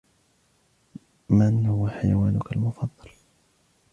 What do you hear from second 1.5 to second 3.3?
هو حيوانك المفضل؟